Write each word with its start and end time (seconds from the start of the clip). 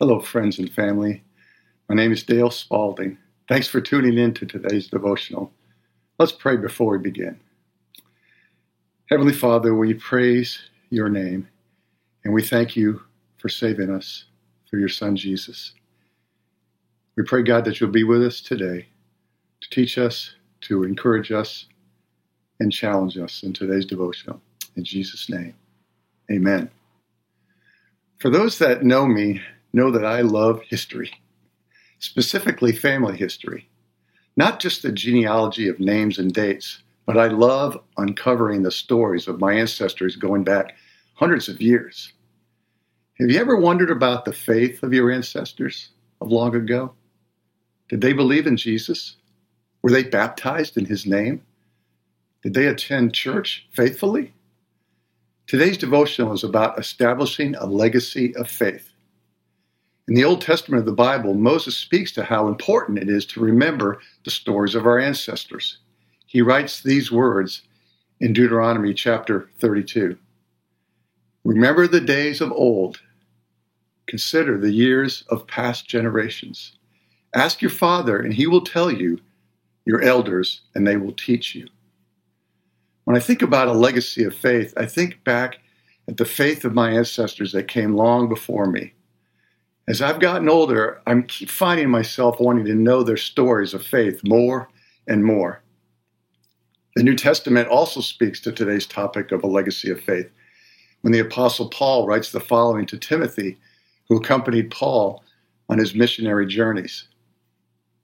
Hello, 0.00 0.20
friends 0.20 0.60
and 0.60 0.72
family. 0.72 1.24
My 1.88 1.96
name 1.96 2.12
is 2.12 2.22
Dale 2.22 2.52
Spalding. 2.52 3.18
Thanks 3.48 3.66
for 3.66 3.80
tuning 3.80 4.16
in 4.16 4.32
to 4.34 4.46
today's 4.46 4.86
devotional. 4.86 5.52
Let's 6.20 6.30
pray 6.30 6.56
before 6.56 6.92
we 6.92 6.98
begin. 6.98 7.40
Heavenly 9.10 9.32
Father, 9.32 9.74
we 9.74 9.94
praise 9.94 10.70
your 10.90 11.08
name 11.08 11.48
and 12.22 12.32
we 12.32 12.44
thank 12.44 12.76
you 12.76 13.02
for 13.38 13.48
saving 13.48 13.90
us 13.90 14.26
through 14.70 14.78
your 14.78 14.88
Son 14.88 15.16
Jesus. 15.16 15.72
We 17.16 17.24
pray, 17.24 17.42
God, 17.42 17.64
that 17.64 17.80
you'll 17.80 17.90
be 17.90 18.04
with 18.04 18.22
us 18.22 18.40
today 18.40 18.86
to 19.60 19.70
teach 19.70 19.98
us, 19.98 20.36
to 20.60 20.84
encourage 20.84 21.32
us, 21.32 21.66
and 22.60 22.72
challenge 22.72 23.18
us 23.18 23.42
in 23.42 23.52
today's 23.52 23.84
devotional. 23.84 24.40
In 24.76 24.84
Jesus' 24.84 25.28
name, 25.28 25.56
amen. 26.30 26.70
For 28.20 28.30
those 28.30 28.58
that 28.58 28.84
know 28.84 29.04
me, 29.04 29.42
know 29.72 29.90
that 29.90 30.04
I 30.04 30.22
love 30.22 30.62
history, 30.62 31.12
specifically 31.98 32.72
family 32.72 33.16
history. 33.16 33.68
Not 34.36 34.60
just 34.60 34.82
the 34.82 34.92
genealogy 34.92 35.68
of 35.68 35.80
names 35.80 36.18
and 36.18 36.32
dates, 36.32 36.82
but 37.06 37.16
I 37.16 37.28
love 37.28 37.78
uncovering 37.96 38.62
the 38.62 38.70
stories 38.70 39.28
of 39.28 39.40
my 39.40 39.54
ancestors 39.54 40.16
going 40.16 40.44
back 40.44 40.76
hundreds 41.14 41.48
of 41.48 41.60
years. 41.60 42.12
Have 43.18 43.30
you 43.30 43.40
ever 43.40 43.56
wondered 43.56 43.90
about 43.90 44.24
the 44.24 44.32
faith 44.32 44.82
of 44.82 44.92
your 44.92 45.10
ancestors 45.10 45.90
of 46.20 46.30
long 46.30 46.54
ago? 46.54 46.92
Did 47.88 48.00
they 48.00 48.12
believe 48.12 48.46
in 48.46 48.56
Jesus? 48.56 49.16
Were 49.82 49.90
they 49.90 50.04
baptized 50.04 50.76
in 50.76 50.84
his 50.84 51.06
name? 51.06 51.42
Did 52.42 52.54
they 52.54 52.66
attend 52.66 53.14
church 53.14 53.66
faithfully? 53.72 54.34
Today's 55.46 55.78
devotional 55.78 56.32
is 56.32 56.44
about 56.44 56.78
establishing 56.78 57.54
a 57.56 57.66
legacy 57.66 58.36
of 58.36 58.50
faith. 58.50 58.87
In 60.08 60.14
the 60.14 60.24
Old 60.24 60.40
Testament 60.40 60.80
of 60.80 60.86
the 60.86 60.92
Bible, 60.92 61.34
Moses 61.34 61.76
speaks 61.76 62.12
to 62.12 62.24
how 62.24 62.48
important 62.48 62.98
it 62.98 63.10
is 63.10 63.26
to 63.26 63.40
remember 63.40 64.00
the 64.24 64.30
stories 64.30 64.74
of 64.74 64.86
our 64.86 64.98
ancestors. 64.98 65.76
He 66.24 66.40
writes 66.40 66.80
these 66.80 67.12
words 67.12 67.62
in 68.18 68.32
Deuteronomy 68.32 68.94
chapter 68.94 69.50
32 69.58 70.16
Remember 71.44 71.86
the 71.86 72.00
days 72.00 72.40
of 72.40 72.50
old, 72.52 73.02
consider 74.06 74.56
the 74.56 74.72
years 74.72 75.24
of 75.28 75.46
past 75.46 75.86
generations. 75.86 76.72
Ask 77.34 77.60
your 77.60 77.70
father, 77.70 78.18
and 78.18 78.32
he 78.32 78.46
will 78.46 78.62
tell 78.62 78.90
you, 78.90 79.20
your 79.84 80.00
elders, 80.00 80.62
and 80.74 80.86
they 80.86 80.96
will 80.96 81.12
teach 81.12 81.54
you. 81.54 81.68
When 83.04 83.14
I 83.14 83.20
think 83.20 83.42
about 83.42 83.68
a 83.68 83.72
legacy 83.72 84.24
of 84.24 84.34
faith, 84.34 84.72
I 84.74 84.86
think 84.86 85.22
back 85.22 85.58
at 86.08 86.16
the 86.16 86.24
faith 86.24 86.64
of 86.64 86.72
my 86.72 86.92
ancestors 86.92 87.52
that 87.52 87.68
came 87.68 87.94
long 87.94 88.30
before 88.30 88.70
me 88.70 88.94
as 89.88 90.02
I've 90.02 90.20
gotten 90.20 90.50
older, 90.50 91.00
I 91.06 91.18
keep 91.22 91.48
finding 91.48 91.88
myself 91.88 92.38
wanting 92.38 92.66
to 92.66 92.74
know 92.74 93.02
their 93.02 93.16
stories 93.16 93.72
of 93.72 93.84
faith 93.84 94.20
more 94.22 94.68
and 95.06 95.24
more. 95.24 95.62
The 96.94 97.02
New 97.02 97.16
Testament 97.16 97.68
also 97.68 98.02
speaks 98.02 98.38
to 98.40 98.52
today's 98.52 98.86
topic 98.86 99.32
of 99.32 99.42
a 99.42 99.46
legacy 99.46 99.90
of 99.90 100.02
faith 100.02 100.30
when 101.00 101.14
the 101.14 101.20
Apostle 101.20 101.70
Paul 101.70 102.06
writes 102.06 102.30
the 102.30 102.40
following 102.40 102.84
to 102.84 102.98
Timothy, 102.98 103.56
who 104.08 104.18
accompanied 104.18 104.70
Paul 104.70 105.24
on 105.70 105.78
his 105.78 105.94
missionary 105.94 106.46
journeys. 106.46 107.08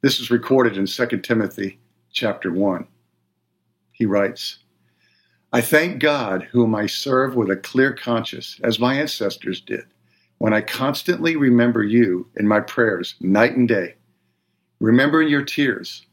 This 0.01 0.21
is 0.21 0.31
recorded 0.31 0.79
in 0.79 0.87
2 0.87 1.07
Timothy 1.19 1.79
chapter 2.15 2.51
1. 2.51 2.87
He 3.93 4.07
writes, 4.07 4.59
I 5.53 5.61
thank 5.61 6.01
God, 6.01 6.45
whom 6.51 6.75
I 6.75 6.87
serve 6.87 7.37
with 7.37 7.51
a 7.51 7.57
clear 7.57 7.93
conscience, 7.93 8.59
as 8.65 8.79
my 8.79 8.95
ancestors 8.95 9.61
did 9.61 9.85
when 10.39 10.53
I 10.53 10.61
constantly 10.61 11.37
remember 11.37 11.83
you 11.83 12.29
in 12.37 12.47
my 12.47 12.61
prayers 12.61 13.15
night 13.21 13.57
and 13.57 13.69
day. 13.69 13.95
Remembering 14.81 15.29
your 15.29 15.45
tears, 15.45 16.07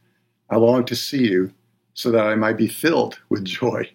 I 0.50 0.58
long 0.58 0.86
to 0.86 0.95
see 0.95 1.30
you 1.30 1.53
so 1.94 2.11
that 2.11 2.25
I 2.25 2.36
might 2.36 2.58
be 2.58 2.67
filled 2.67 3.19
with 3.30 3.43
joy. 3.43 3.89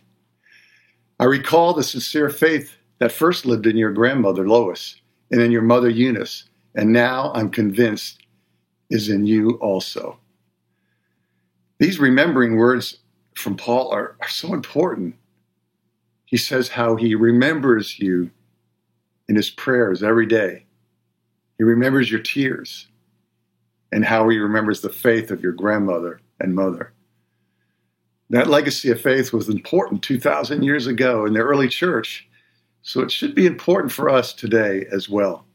I 1.18 1.24
recall 1.24 1.72
the 1.72 1.82
sincere 1.82 2.28
faith 2.28 2.76
that 2.98 3.12
first 3.12 3.46
lived 3.46 3.66
in 3.66 3.76
your 3.76 3.92
grandmother 3.92 4.46
Lois 4.48 5.00
and 5.30 5.40
in 5.40 5.50
your 5.50 5.62
mother 5.62 5.88
Eunice, 5.88 6.44
and 6.74 6.92
now 6.92 7.32
I'm 7.34 7.50
convinced 7.50 8.22
is 8.90 9.08
in 9.08 9.26
you 9.26 9.52
also. 9.62 10.18
These 11.78 11.98
remembering 11.98 12.56
words 12.56 12.98
from 13.34 13.56
Paul 13.56 13.90
are, 13.92 14.16
are 14.20 14.28
so 14.28 14.54
important. 14.54 15.14
He 16.24 16.36
says 16.36 16.68
how 16.68 16.96
he 16.96 17.14
remembers 17.14 17.98
you 17.98 18.30
in 19.28 19.36
his 19.36 19.50
prayers 19.50 20.02
every 20.02 20.26
day. 20.26 20.66
He 21.58 21.64
remembers 21.64 22.10
your 22.10 22.20
tears 22.20 22.88
and 23.92 24.04
how 24.04 24.28
he 24.28 24.38
remembers 24.38 24.80
the 24.80 24.90
faith 24.90 25.30
of 25.30 25.42
your 25.42 25.52
grandmother 25.52 26.20
and 26.40 26.54
mother. 26.54 26.92
That 28.30 28.48
legacy 28.48 28.90
of 28.90 29.00
faith 29.00 29.32
was 29.32 29.48
important 29.48 30.02
2,000 30.02 30.62
years 30.62 30.86
ago 30.86 31.26
in 31.26 31.32
the 31.32 31.40
early 31.40 31.68
church, 31.68 32.28
so 32.82 33.00
it 33.00 33.12
should 33.12 33.34
be 33.34 33.46
important 33.46 33.92
for 33.92 34.08
us 34.08 34.32
today 34.32 34.86
as 34.92 35.08
well. 35.08 35.46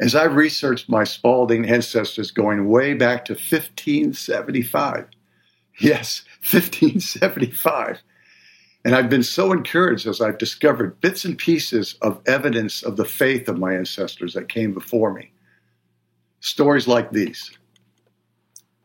As 0.00 0.14
I've 0.14 0.34
researched 0.34 0.88
my 0.88 1.04
Spalding 1.04 1.68
ancestors 1.68 2.30
going 2.30 2.68
way 2.68 2.94
back 2.94 3.24
to 3.26 3.34
1575, 3.34 5.06
yes, 5.80 6.22
1575, 6.40 8.00
and 8.84 8.94
I've 8.94 9.10
been 9.10 9.22
so 9.22 9.52
encouraged 9.52 10.06
as 10.06 10.20
I've 10.20 10.38
discovered 10.38 11.00
bits 11.00 11.24
and 11.24 11.36
pieces 11.36 11.96
of 12.00 12.20
evidence 12.26 12.82
of 12.82 12.96
the 12.96 13.04
faith 13.04 13.48
of 13.48 13.58
my 13.58 13.74
ancestors 13.74 14.32
that 14.34 14.48
came 14.48 14.72
before 14.72 15.12
me. 15.12 15.32
Stories 16.40 16.88
like 16.88 17.10
these. 17.10 17.50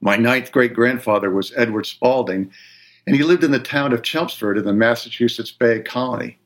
My 0.02 0.18
ninth 0.18 0.52
great 0.52 0.74
grandfather 0.74 1.32
was 1.32 1.54
Edward 1.56 1.86
Spalding, 1.86 2.52
and 3.08 3.16
he 3.16 3.24
lived 3.24 3.44
in 3.44 3.52
the 3.52 3.60
town 3.60 3.94
of 3.94 4.04
Chelmsford 4.04 4.58
in 4.58 4.66
the 4.66 4.74
Massachusetts 4.74 5.52
Bay 5.52 5.80
Colony. 5.80 6.38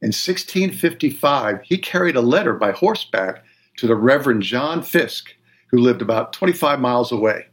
In 0.00 0.08
1655, 0.08 1.60
he 1.62 1.76
carried 1.76 2.16
a 2.16 2.22
letter 2.22 2.54
by 2.54 2.72
horseback 2.72 3.44
to 3.76 3.86
the 3.86 3.94
Reverend 3.94 4.42
John 4.42 4.82
Fiske, 4.82 5.36
who 5.66 5.78
lived 5.78 6.00
about 6.00 6.32
25 6.32 6.80
miles 6.80 7.12
away. 7.12 7.46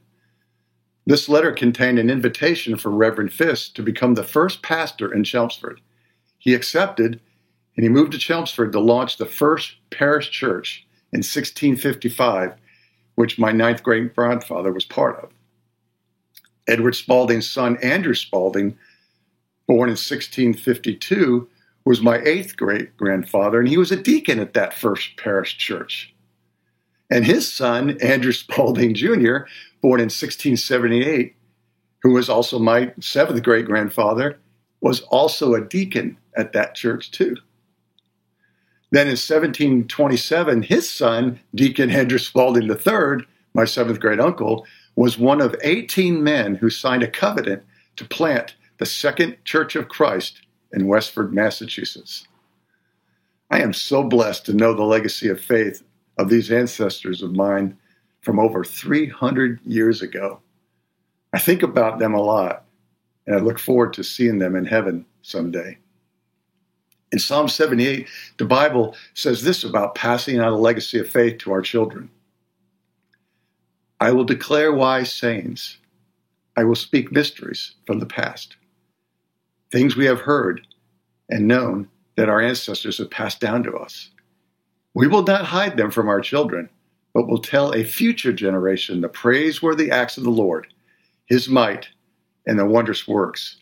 This 1.08 1.30
letter 1.30 1.54
contained 1.54 2.00
an 2.00 2.10
invitation 2.10 2.76
for 2.76 2.92
Reverend 2.92 3.32
Fiske 3.32 3.74
to 3.76 3.82
become 3.82 4.16
the 4.16 4.24
first 4.24 4.62
pastor 4.62 5.14
in 5.14 5.24
Chelmsford. 5.24 5.80
He 6.38 6.54
accepted, 6.54 7.22
and 7.78 7.84
he 7.86 7.88
moved 7.88 8.12
to 8.12 8.18
Chelmsford 8.18 8.74
to 8.74 8.82
launch 8.82 9.16
the 9.16 9.26
first 9.26 9.78
parish 9.90 10.30
church 10.30 10.86
in 11.14 11.20
1655, 11.20 12.56
which 13.16 13.40
my 13.40 13.54
ninth 13.54 13.84
great 13.84 14.14
grandfather 14.14 14.74
was 14.74 14.84
part 14.84 15.24
of. 15.24 15.30
Edward 16.68 16.94
Spalding's 16.94 17.50
son, 17.50 17.78
Andrew 17.78 18.14
Spalding, 18.14 18.78
born 19.66 19.88
in 19.88 19.96
1652, 19.96 21.48
was 21.86 22.02
my 22.02 22.18
eighth 22.26 22.58
great 22.58 22.98
grandfather, 22.98 23.62
and 23.62 23.70
he 23.70 23.78
was 23.78 23.94
a 23.94 24.04
deacon 24.04 24.40
at 24.42 24.54
that 24.56 24.74
first 24.74 25.16
parish 25.16 25.58
church. 25.58 26.14
And 27.10 27.26
his 27.26 27.52
son, 27.52 27.98
Andrew 28.02 28.32
Spalding 28.32 28.94
Jr., 28.94 29.46
born 29.82 30.00
in 30.00 30.10
1678, 30.10 31.36
who 32.02 32.12
was 32.12 32.30
also 32.30 32.60
my 32.60 32.94
seventh 33.00 33.42
great 33.44 33.66
grandfather, 33.66 34.40
was 34.82 35.02
also 35.02 35.54
a 35.54 35.64
deacon 35.64 36.18
at 36.36 36.54
that 36.54 36.76
church 36.76 37.12
too. 37.12 37.36
Then 38.92 39.08
in 39.08 39.18
1727, 39.18 40.64
his 40.64 40.90
son, 40.90 41.40
Deacon 41.54 41.90
Andrew 41.90 42.18
Spalding 42.20 42.70
III, 42.70 43.26
my 43.54 43.66
seventh 43.66 44.00
great 44.00 44.20
uncle, 44.20 44.66
was 44.96 45.18
one 45.18 45.42
of 45.42 45.56
18 45.62 46.24
men 46.24 46.56
who 46.56 46.70
signed 46.70 47.04
a 47.04 47.12
covenant 47.12 47.64
to 47.98 48.06
plant 48.06 48.56
the 48.78 48.86
Second 48.86 49.38
Church 49.44 49.76
of 49.76 49.90
Christ 49.90 50.42
in 50.72 50.88
Westford, 50.88 51.34
Massachusetts. 51.34 52.28
I 53.50 53.62
am 53.62 53.74
so 53.74 54.04
blessed 54.04 54.46
to 54.46 54.54
know 54.54 54.74
the 54.74 54.84
legacy 54.84 55.30
of 55.30 55.40
faith 55.40 55.84
of 56.18 56.30
these 56.30 56.52
ancestors 56.52 57.22
of 57.22 57.36
mine 57.36 57.78
from 58.22 58.40
over 58.40 58.64
300 58.64 59.60
years 59.66 60.02
ago. 60.02 60.40
I 61.34 61.40
think 61.40 61.64
about 61.64 62.00
them 62.00 62.14
a 62.14 62.22
lot, 62.22 62.66
and 63.26 63.36
I 63.36 63.40
look 63.40 63.60
forward 63.60 63.94
to 63.94 64.04
seeing 64.04 64.40
them 64.40 64.56
in 64.56 64.66
heaven 64.66 65.06
someday. 65.22 65.78
In 67.12 67.20
Psalm 67.20 67.48
78, 67.48 68.08
the 68.38 68.46
Bible 68.46 68.96
says 69.14 69.44
this 69.44 69.64
about 69.64 69.96
passing 69.96 70.40
on 70.40 70.52
a 70.52 70.58
legacy 70.58 71.00
of 71.00 71.10
faith 71.10 71.38
to 71.40 71.52
our 71.52 71.62
children 71.62 72.10
I 74.00 74.12
will 74.12 74.26
declare 74.26 74.72
wise 74.72 75.12
sayings, 75.12 75.80
I 76.56 76.64
will 76.64 76.76
speak 76.76 77.12
mysteries 77.12 77.74
from 77.88 78.00
the 78.00 78.06
past, 78.06 78.56
things 79.72 79.96
we 79.96 80.06
have 80.06 80.20
heard 80.22 80.68
and 81.30 81.48
known 81.48 81.90
that 82.16 82.30
our 82.30 82.40
ancestors 82.40 83.00
have 83.00 83.10
passed 83.10 83.40
down 83.40 83.64
to 83.64 83.74
us. 83.76 84.12
We 84.98 85.08
will 85.08 85.22
not 85.22 85.46
hide 85.46 85.78
them 85.78 85.92
from 85.92 86.10
our 86.10 86.22
children 86.22 86.70
but 87.14 87.28
will 87.28 87.38
tell 87.38 87.72
a 87.72 87.84
future 87.84 88.34
generation 88.34 89.02
the 89.02 89.10
praiseworthy 89.10 89.92
acts 89.92 90.18
of 90.18 90.24
the 90.24 90.32
Lord, 90.32 90.74
his 91.26 91.48
might, 91.48 91.90
and 92.48 92.58
the 92.58 92.66
wondrous 92.66 93.08
works 93.08 93.58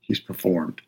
he's 0.00 0.18
performed. 0.18 0.82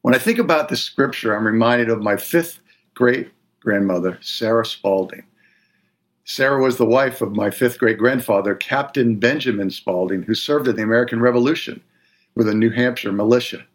When 0.00 0.14
I 0.14 0.18
think 0.18 0.38
about 0.38 0.70
this 0.70 0.82
scripture, 0.82 1.36
I'm 1.36 1.46
reminded 1.46 1.90
of 1.90 2.00
my 2.00 2.16
fifth 2.16 2.60
great 2.94 3.30
grandmother, 3.60 4.18
Sarah 4.22 4.64
Spalding. 4.64 5.24
Sarah 6.24 6.62
was 6.62 6.78
the 6.78 6.86
wife 6.86 7.20
of 7.20 7.36
my 7.36 7.50
fifth 7.50 7.78
great 7.78 7.98
grandfather, 7.98 8.54
Captain 8.54 9.16
Benjamin 9.16 9.70
Spalding, 9.70 10.22
who 10.22 10.34
served 10.34 10.66
in 10.66 10.76
the 10.76 10.82
American 10.82 11.20
Revolution 11.20 11.82
with 12.34 12.46
the 12.46 12.54
New 12.54 12.70
Hampshire 12.70 13.12
militia. 13.12 13.66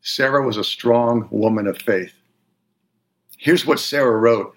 Sarah 0.00 0.46
was 0.46 0.56
a 0.56 0.64
strong 0.64 1.26
woman 1.32 1.66
of 1.66 1.78
faith. 1.78 2.14
Here's 3.42 3.66
what 3.66 3.80
Sarah 3.80 4.18
wrote 4.18 4.54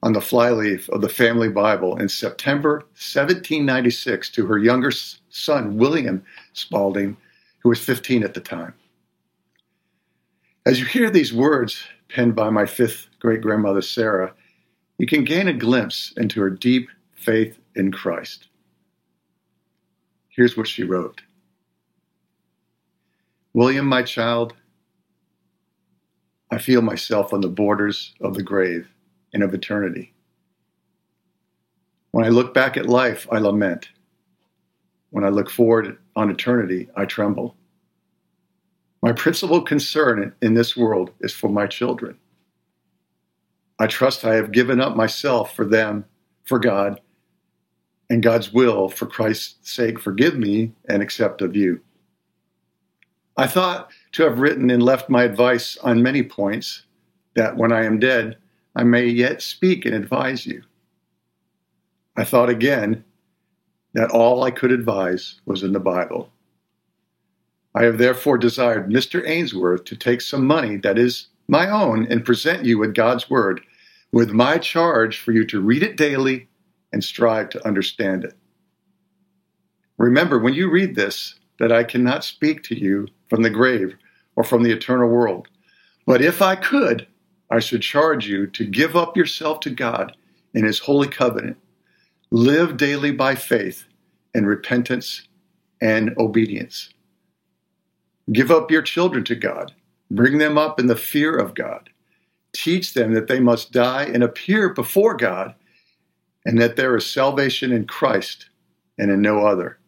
on 0.00 0.12
the 0.12 0.20
flyleaf 0.20 0.88
of 0.90 1.00
the 1.00 1.08
family 1.08 1.48
Bible 1.48 1.96
in 1.96 2.08
September 2.08 2.84
1796 2.94 4.30
to 4.30 4.46
her 4.46 4.58
younger 4.58 4.92
son, 4.92 5.76
William 5.76 6.22
Spalding, 6.52 7.16
who 7.58 7.68
was 7.68 7.80
15 7.80 8.22
at 8.22 8.34
the 8.34 8.40
time. 8.40 8.74
As 10.64 10.78
you 10.78 10.86
hear 10.86 11.10
these 11.10 11.34
words 11.34 11.82
penned 12.08 12.36
by 12.36 12.48
my 12.48 12.64
fifth 12.64 13.08
great 13.18 13.40
grandmother, 13.40 13.82
Sarah, 13.82 14.32
you 14.98 15.08
can 15.08 15.24
gain 15.24 15.48
a 15.48 15.52
glimpse 15.52 16.12
into 16.16 16.40
her 16.40 16.50
deep 16.50 16.88
faith 17.16 17.58
in 17.74 17.90
Christ. 17.90 18.46
Here's 20.28 20.56
what 20.56 20.68
she 20.68 20.84
wrote 20.84 21.22
William, 23.52 23.86
my 23.86 24.04
child, 24.04 24.54
I 26.50 26.58
feel 26.58 26.82
myself 26.82 27.32
on 27.32 27.40
the 27.40 27.48
borders 27.48 28.14
of 28.20 28.34
the 28.34 28.42
grave 28.42 28.88
and 29.34 29.42
of 29.42 29.52
eternity. 29.52 30.14
When 32.12 32.24
I 32.24 32.30
look 32.30 32.54
back 32.54 32.76
at 32.76 32.86
life, 32.86 33.26
I 33.30 33.38
lament. 33.38 33.90
When 35.10 35.24
I 35.24 35.28
look 35.28 35.50
forward 35.50 35.98
on 36.16 36.30
eternity, 36.30 36.88
I 36.96 37.04
tremble. 37.04 37.54
My 39.02 39.12
principal 39.12 39.62
concern 39.62 40.34
in 40.42 40.54
this 40.54 40.76
world 40.76 41.10
is 41.20 41.32
for 41.32 41.48
my 41.48 41.66
children. 41.66 42.18
I 43.78 43.86
trust 43.86 44.24
I 44.24 44.34
have 44.34 44.50
given 44.50 44.80
up 44.80 44.96
myself 44.96 45.54
for 45.54 45.64
them, 45.64 46.04
for 46.44 46.58
God, 46.58 47.00
and 48.10 48.22
God's 48.22 48.52
will 48.52 48.88
for 48.88 49.06
Christ's 49.06 49.70
sake 49.70 50.00
forgive 50.00 50.36
me 50.36 50.72
and 50.88 51.02
accept 51.02 51.42
of 51.42 51.54
you. 51.54 51.80
I 53.38 53.46
thought 53.46 53.92
to 54.12 54.24
have 54.24 54.40
written 54.40 54.68
and 54.68 54.82
left 54.82 55.08
my 55.08 55.22
advice 55.22 55.76
on 55.76 56.02
many 56.02 56.24
points 56.24 56.82
that 57.36 57.56
when 57.56 57.70
I 57.70 57.84
am 57.84 58.00
dead, 58.00 58.36
I 58.74 58.82
may 58.82 59.06
yet 59.06 59.42
speak 59.42 59.86
and 59.86 59.94
advise 59.94 60.44
you. 60.44 60.64
I 62.16 62.24
thought 62.24 62.48
again 62.48 63.04
that 63.94 64.10
all 64.10 64.42
I 64.42 64.50
could 64.50 64.72
advise 64.72 65.40
was 65.46 65.62
in 65.62 65.72
the 65.72 65.78
Bible. 65.78 66.32
I 67.76 67.84
have 67.84 67.98
therefore 67.98 68.38
desired 68.38 68.90
Mr. 68.90 69.24
Ainsworth 69.24 69.84
to 69.84 69.94
take 69.96 70.20
some 70.20 70.44
money 70.44 70.76
that 70.78 70.98
is 70.98 71.28
my 71.46 71.70
own 71.70 72.08
and 72.10 72.24
present 72.24 72.64
you 72.64 72.76
with 72.76 72.92
God's 72.92 73.30
Word, 73.30 73.60
with 74.10 74.30
my 74.30 74.58
charge 74.58 75.20
for 75.20 75.30
you 75.30 75.46
to 75.46 75.60
read 75.60 75.84
it 75.84 75.96
daily 75.96 76.48
and 76.92 77.04
strive 77.04 77.50
to 77.50 77.64
understand 77.64 78.24
it. 78.24 78.34
Remember, 79.96 80.40
when 80.40 80.54
you 80.54 80.68
read 80.68 80.96
this, 80.96 81.36
that 81.60 81.70
I 81.70 81.84
cannot 81.84 82.24
speak 82.24 82.64
to 82.64 82.76
you 82.76 83.06
from 83.28 83.42
the 83.42 83.50
grave 83.50 83.94
or 84.36 84.44
from 84.44 84.62
the 84.62 84.72
eternal 84.72 85.08
world. 85.08 85.48
But 86.06 86.22
if 86.22 86.40
I 86.40 86.56
could, 86.56 87.06
I 87.50 87.60
should 87.60 87.82
charge 87.82 88.26
you 88.26 88.46
to 88.48 88.64
give 88.64 88.96
up 88.96 89.16
yourself 89.16 89.60
to 89.60 89.70
God 89.70 90.16
in 90.54 90.64
His 90.64 90.78
holy 90.78 91.08
covenant. 91.08 91.56
Live 92.30 92.76
daily 92.76 93.10
by 93.10 93.34
faith 93.34 93.84
and 94.34 94.46
repentance 94.46 95.28
and 95.80 96.14
obedience. 96.18 96.90
Give 98.32 98.50
up 98.50 98.70
your 98.70 98.82
children 98.82 99.24
to 99.24 99.34
God. 99.34 99.72
Bring 100.10 100.38
them 100.38 100.58
up 100.58 100.78
in 100.78 100.86
the 100.86 100.96
fear 100.96 101.36
of 101.36 101.54
God. 101.54 101.88
Teach 102.52 102.94
them 102.94 103.12
that 103.14 103.28
they 103.28 103.40
must 103.40 103.72
die 103.72 104.04
and 104.04 104.22
appear 104.22 104.70
before 104.70 105.14
God, 105.14 105.54
and 106.44 106.60
that 106.60 106.76
there 106.76 106.96
is 106.96 107.06
salvation 107.06 107.72
in 107.72 107.86
Christ 107.86 108.48
and 108.98 109.10
in 109.10 109.22
no 109.22 109.46
other. 109.46 109.78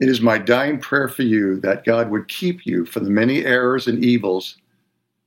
It 0.00 0.08
is 0.08 0.20
my 0.20 0.38
dying 0.38 0.78
prayer 0.78 1.08
for 1.08 1.22
you 1.22 1.58
that 1.60 1.84
God 1.84 2.10
would 2.10 2.28
keep 2.28 2.64
you 2.64 2.84
from 2.84 3.04
the 3.04 3.10
many 3.10 3.44
errors 3.44 3.88
and 3.88 4.04
evils 4.04 4.56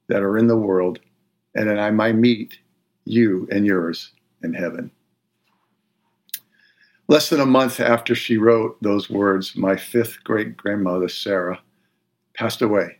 that 0.07 0.23
are 0.23 0.37
in 0.37 0.47
the 0.47 0.57
world, 0.57 0.99
and 1.55 1.69
that 1.69 1.79
I 1.79 1.91
might 1.91 2.15
meet 2.15 2.59
you 3.03 3.47
and 3.51 3.65
yours 3.65 4.11
in 4.43 4.53
heaven. 4.53 4.91
Less 7.07 7.29
than 7.29 7.41
a 7.41 7.45
month 7.45 7.81
after 7.81 8.15
she 8.15 8.37
wrote 8.37 8.81
those 8.81 9.09
words, 9.09 9.57
my 9.57 9.75
fifth 9.75 10.23
great 10.23 10.55
grandmother, 10.55 11.09
Sarah, 11.09 11.59
passed 12.33 12.61
away 12.61 12.99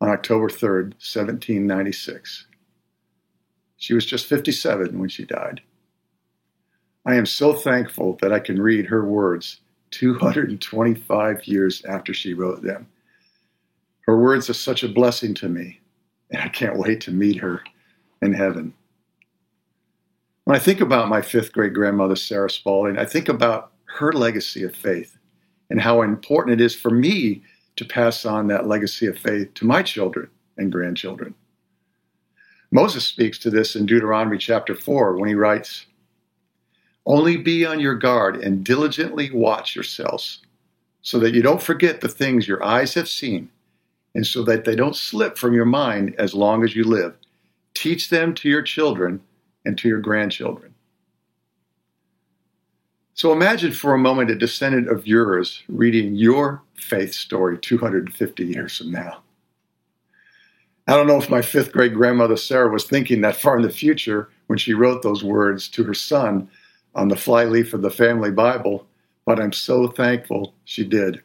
on 0.00 0.08
October 0.08 0.48
3rd, 0.48 0.94
1796. 0.94 2.46
She 3.76 3.92
was 3.92 4.06
just 4.06 4.26
57 4.26 4.98
when 4.98 5.10
she 5.10 5.26
died. 5.26 5.60
I 7.04 7.16
am 7.16 7.26
so 7.26 7.52
thankful 7.52 8.16
that 8.22 8.32
I 8.32 8.40
can 8.40 8.60
read 8.60 8.86
her 8.86 9.04
words 9.04 9.60
225 9.96 11.46
years 11.46 11.84
after 11.86 12.12
she 12.12 12.34
wrote 12.34 12.62
them. 12.62 12.86
Her 14.02 14.20
words 14.20 14.50
are 14.50 14.54
such 14.54 14.82
a 14.82 14.88
blessing 14.88 15.34
to 15.34 15.48
me, 15.48 15.80
and 16.30 16.42
I 16.42 16.48
can't 16.48 16.78
wait 16.78 17.00
to 17.02 17.10
meet 17.10 17.38
her 17.38 17.62
in 18.20 18.34
heaven. 18.34 18.74
When 20.44 20.54
I 20.54 20.60
think 20.60 20.80
about 20.80 21.08
my 21.08 21.22
fifth 21.22 21.52
great 21.52 21.72
grandmother, 21.72 22.14
Sarah 22.14 22.50
Spalding, 22.50 22.98
I 22.98 23.04
think 23.04 23.28
about 23.28 23.72
her 23.98 24.12
legacy 24.12 24.62
of 24.62 24.76
faith 24.76 25.16
and 25.70 25.80
how 25.80 26.02
important 26.02 26.60
it 26.60 26.64
is 26.64 26.74
for 26.74 26.90
me 26.90 27.42
to 27.76 27.84
pass 27.84 28.24
on 28.24 28.46
that 28.48 28.68
legacy 28.68 29.06
of 29.06 29.18
faith 29.18 29.54
to 29.54 29.66
my 29.66 29.82
children 29.82 30.28
and 30.58 30.70
grandchildren. 30.70 31.34
Moses 32.70 33.04
speaks 33.04 33.38
to 33.38 33.50
this 33.50 33.74
in 33.74 33.86
Deuteronomy 33.86 34.38
chapter 34.38 34.74
4 34.74 35.16
when 35.16 35.28
he 35.28 35.34
writes, 35.34 35.86
only 37.06 37.36
be 37.36 37.64
on 37.64 37.80
your 37.80 37.94
guard 37.94 38.36
and 38.36 38.64
diligently 38.64 39.30
watch 39.30 39.74
yourselves, 39.74 40.40
so 41.02 41.18
that 41.20 41.34
you 41.34 41.42
don't 41.42 41.62
forget 41.62 42.00
the 42.00 42.08
things 42.08 42.48
your 42.48 42.62
eyes 42.64 42.94
have 42.94 43.08
seen, 43.08 43.48
and 44.14 44.26
so 44.26 44.42
that 44.42 44.64
they 44.64 44.74
don't 44.74 44.96
slip 44.96 45.38
from 45.38 45.54
your 45.54 45.64
mind 45.64 46.14
as 46.18 46.34
long 46.34 46.64
as 46.64 46.74
you 46.74 46.82
live. 46.82 47.16
Teach 47.74 48.10
them 48.10 48.34
to 48.34 48.48
your 48.48 48.62
children 48.62 49.20
and 49.64 49.78
to 49.78 49.88
your 49.88 50.00
grandchildren. 50.00 50.74
So 53.14 53.32
imagine 53.32 53.72
for 53.72 53.94
a 53.94 53.98
moment 53.98 54.30
a 54.30 54.34
descendant 54.34 54.88
of 54.88 55.06
yours 55.06 55.62
reading 55.68 56.16
your 56.16 56.62
faith 56.74 57.14
story 57.14 57.56
250 57.58 58.44
years 58.44 58.76
from 58.76 58.90
now. 58.90 59.22
I 60.86 60.94
don't 60.94 61.06
know 61.06 61.16
if 61.16 61.30
my 61.30 61.42
fifth 61.42 61.72
grade 61.72 61.94
grandmother 61.94 62.36
Sarah 62.36 62.68
was 62.68 62.84
thinking 62.84 63.22
that 63.22 63.36
far 63.36 63.56
in 63.56 63.62
the 63.62 63.70
future 63.70 64.28
when 64.48 64.58
she 64.58 64.74
wrote 64.74 65.02
those 65.02 65.24
words 65.24 65.68
to 65.70 65.84
her 65.84 65.94
son 65.94 66.48
on 66.96 67.08
the 67.08 67.16
flyleaf 67.16 67.74
of 67.74 67.82
the 67.82 67.90
family 67.90 68.30
Bible, 68.30 68.86
but 69.26 69.38
I'm 69.38 69.52
so 69.52 69.86
thankful 69.86 70.54
she 70.64 70.82
did. 70.82 71.22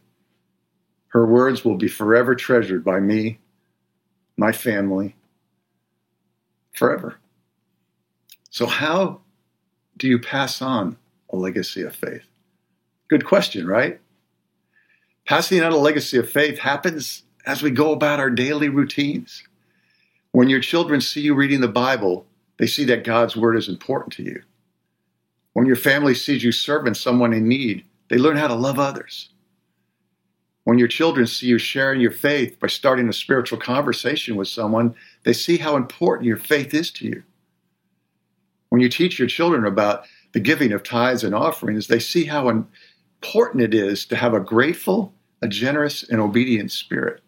Her 1.08 1.26
words 1.26 1.64
will 1.64 1.78
be 1.78 1.88
forever 1.88 2.36
treasured 2.36 2.84
by 2.84 3.00
me, 3.00 3.40
my 4.38 4.52
family, 4.52 5.16
forever. 6.74 7.16
So, 8.50 8.66
how 8.66 9.22
do 9.98 10.08
you 10.08 10.20
pass 10.20 10.62
on 10.62 10.98
a 11.30 11.38
legacy 11.38 11.82
of 11.84 11.96
faith? 11.96 12.26
Good 13.10 13.26
question, 13.26 13.66
right? 13.66 14.00
Passing 15.26 15.64
on 15.64 15.72
a 15.72 15.78
legacy 15.78 16.18
of 16.18 16.30
faith 16.30 16.60
happens 16.60 17.24
as 17.46 17.62
we 17.62 17.72
go 17.72 17.94
about 17.94 18.20
our 18.20 18.30
daily 18.30 18.68
routines. 18.68 19.44
When 20.34 20.50
your 20.50 20.60
children 20.60 21.00
see 21.00 21.22
you 21.22 21.34
reading 21.34 21.62
the 21.62 21.68
Bible, 21.68 22.26
they 22.58 22.68
see 22.68 22.84
that 22.86 23.04
God's 23.04 23.38
word 23.38 23.56
is 23.56 23.70
important 23.70 24.14
to 24.14 24.24
you. 24.24 24.44
When 25.54 25.66
your 25.66 25.76
family 25.76 26.16
sees 26.16 26.44
you 26.44 26.52
serving 26.52 26.94
someone 26.94 27.34
in 27.34 27.48
need, 27.48 27.86
they 28.10 28.18
learn 28.18 28.38
how 28.38 28.48
to 28.48 28.56
love 28.56 28.80
others. 28.80 29.30
When 30.64 30.78
your 30.78 30.88
children 30.88 31.28
see 31.28 31.48
you 31.48 31.58
sharing 31.58 32.00
your 32.02 32.12
faith 32.12 32.60
by 32.60 32.68
starting 32.68 33.10
a 33.10 33.14
spiritual 33.14 33.60
conversation 33.60 34.36
with 34.36 34.48
someone, 34.48 34.96
they 35.24 35.34
see 35.34 35.58
how 35.58 35.76
important 35.76 36.28
your 36.28 36.38
faith 36.38 36.74
is 36.74 36.92
to 36.92 37.08
you. 37.08 37.24
When 38.70 38.82
you 38.82 38.88
teach 38.88 39.20
your 39.20 39.28
children 39.28 39.66
about 39.66 40.06
the 40.34 40.40
giving 40.40 40.72
of 40.72 40.84
tithes 40.84 41.24
and 41.24 41.36
offerings, 41.36 41.88
they 41.88 42.00
see 42.00 42.26
how 42.26 42.48
important 42.48 43.64
it 43.64 43.74
is 43.74 44.06
to 44.06 44.16
have 44.16 44.34
a 44.34 44.40
grateful, 44.40 45.14
a 45.42 45.48
generous, 45.48 46.04
and 46.04 46.22
obedient 46.22 46.72
spirit. 46.72 47.22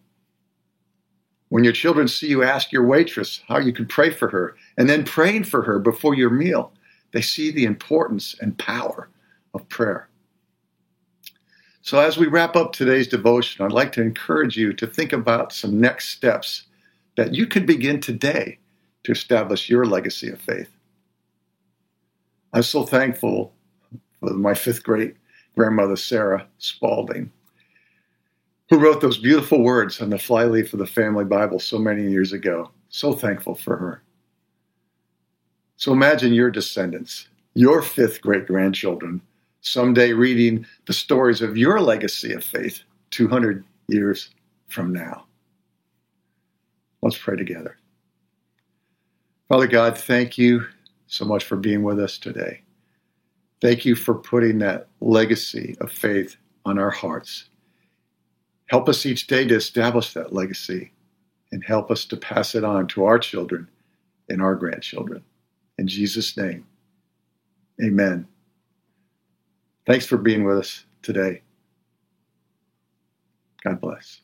When 1.50 1.64
your 1.64 1.74
children 1.74 2.08
see 2.08 2.28
you 2.28 2.44
ask 2.44 2.72
your 2.72 2.86
waitress 2.86 3.42
how 3.48 3.58
you 3.60 3.74
can 3.74 3.88
pray 3.88 4.10
for 4.10 4.30
her, 4.30 4.56
and 4.78 4.90
then 4.90 5.04
praying 5.04 5.44
for 5.44 5.64
her 5.64 5.80
before 5.80 6.16
your 6.16 6.30
meal, 6.30 6.72
they 7.14 7.22
see 7.22 7.52
the 7.52 7.64
importance 7.64 8.36
and 8.42 8.58
power 8.58 9.10
of 9.54 9.68
prayer. 9.70 10.10
So, 11.82 12.00
as 12.00 12.18
we 12.18 12.28
wrap 12.28 12.56
up 12.56 12.74
today's 12.74 13.08
devotion, 13.08 13.64
I'd 13.64 13.72
like 13.72 13.92
to 13.94 14.02
encourage 14.02 14.58
you 14.58 14.74
to 14.74 14.88
think 14.88 15.14
about 15.14 15.54
some 15.54 15.80
next 15.80 16.10
steps 16.10 16.64
that 17.16 17.34
you 17.34 17.46
could 17.46 17.66
begin 17.66 18.00
today 18.00 18.58
to 19.04 19.12
establish 19.12 19.70
your 19.70 19.86
legacy 19.86 20.30
of 20.30 20.42
faith. 20.42 20.70
I'm 22.54 22.64
so 22.64 22.86
thankful 22.86 23.54
for 24.20 24.34
my 24.34 24.54
fifth 24.54 24.84
great 24.84 25.16
grandmother, 25.56 25.96
Sarah 25.96 26.48
Spalding, 26.58 27.32
who 28.70 28.80
wrote 28.80 29.02
those 29.02 29.18
beautiful 29.18 29.62
words 29.62 30.02
on 30.02 30.10
the 30.10 30.18
flyleaf 30.18 30.74
of 30.74 30.80
the 30.80 30.88
family 30.88 31.26
Bible 31.26 31.60
so 31.60 31.78
many 31.78 32.10
years 32.10 32.32
ago. 32.32 32.72
So 32.90 33.14
thankful 33.14 33.56
for 33.56 33.76
her. 33.78 34.04
So 35.84 35.92
imagine 35.92 36.34
your 36.34 36.50
descendants, 36.50 37.28
your 37.56 37.82
fifth 37.82 38.22
great 38.22 38.48
grandchildren, 38.48 39.22
someday 39.60 40.14
reading 40.14 40.66
the 40.86 40.94
stories 40.94 41.42
of 41.42 41.58
your 41.58 41.82
legacy 41.82 42.32
of 42.32 42.42
faith 42.42 42.84
200 43.12 43.66
years 43.90 44.30
from 44.70 44.94
now. 44.94 45.26
Let's 47.02 47.18
pray 47.18 47.36
together. 47.36 47.76
Father 49.50 49.68
God, 49.68 49.98
thank 49.98 50.38
you 50.38 50.66
so 51.08 51.26
much 51.26 51.44
for 51.44 51.58
being 51.58 51.84
with 51.84 52.00
us 52.00 52.18
today. 52.18 52.62
Thank 53.62 53.84
you 53.84 53.96
for 53.96 54.16
putting 54.16 54.60
that 54.60 54.88
legacy 55.02 55.76
of 55.82 55.92
faith 55.92 56.38
on 56.64 56.80
our 56.80 56.92
hearts. 56.92 57.50
Help 58.68 58.88
us 58.88 59.06
each 59.06 59.28
day 59.28 59.44
to 59.44 59.56
establish 59.56 60.14
that 60.14 60.32
legacy 60.32 60.94
and 61.52 61.62
help 61.62 61.92
us 61.92 62.06
to 62.06 62.16
pass 62.16 62.56
it 62.56 62.64
on 62.64 62.88
to 62.88 63.04
our 63.04 63.20
children 63.20 63.68
and 64.30 64.42
our 64.42 64.56
grandchildren. 64.56 65.26
In 65.84 65.90
Jesus' 65.90 66.38
name, 66.38 66.66
amen. 67.84 68.26
Thanks 69.86 70.06
for 70.06 70.16
being 70.16 70.46
with 70.46 70.60
us 70.60 70.86
today. 71.02 71.42
God 73.66 73.82
bless. 73.82 74.22